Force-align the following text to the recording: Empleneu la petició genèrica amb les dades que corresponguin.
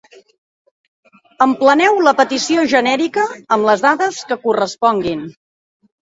Empleneu 1.45 1.99
la 2.07 2.13
petició 2.21 2.63
genèrica 2.71 3.25
amb 3.57 3.67
les 3.71 3.83
dades 3.87 4.23
que 4.31 4.39
corresponguin. 4.47 5.21